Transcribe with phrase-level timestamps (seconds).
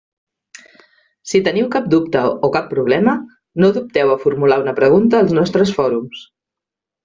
[1.31, 3.15] Si teniu cap dubte o cap problema,
[3.65, 6.29] no dubteu a formular una pregunta als nostres fòrums.